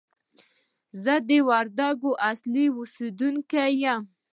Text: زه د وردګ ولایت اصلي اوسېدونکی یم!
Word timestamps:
زه 1.03 1.13
د 1.27 1.29
وردګ 1.47 1.95
ولایت 2.07 2.21
اصلي 2.31 2.65
اوسېدونکی 2.75 3.67
یم! 3.83 4.01